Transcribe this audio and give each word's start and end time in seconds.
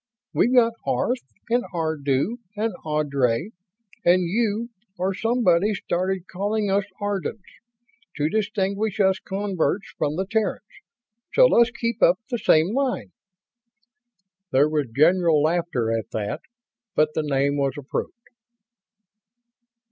"We've 0.33 0.55
had 0.55 0.71
'Arth' 0.83 1.31
and 1.47 1.63
'Ardu' 1.75 2.37
and 2.57 2.73
'Ardry' 2.83 3.51
and 4.03 4.23
you 4.23 4.71
or 4.97 5.13
somebody 5.13 5.75
started 5.75 6.25
calling 6.27 6.71
us 6.71 6.85
'Ardans' 6.99 7.59
to 8.15 8.27
distinguish 8.27 8.99
us 8.99 9.19
converts 9.19 9.93
from 9.99 10.15
the 10.15 10.25
Terrans. 10.25 10.63
So 11.35 11.45
let's 11.45 11.69
keep 11.69 12.01
up 12.01 12.17
the 12.31 12.39
same 12.39 12.73
line." 12.73 13.11
There 14.51 14.67
was 14.67 14.87
general 14.89 15.43
laughter 15.43 15.95
at 15.95 16.09
that, 16.13 16.41
but 16.95 17.09
the 17.13 17.21
name 17.21 17.57
was 17.57 17.73
approved. 17.77 18.11